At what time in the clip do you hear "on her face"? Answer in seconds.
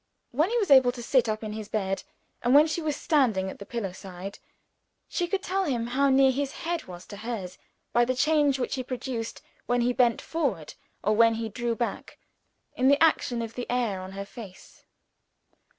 14.01-14.83